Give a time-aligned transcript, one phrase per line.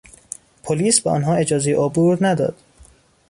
[0.63, 2.55] پلیس به آنها اجازهی عبور نداد.